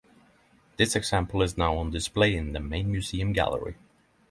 [0.77, 3.75] This example is now on display in the main museum gallery.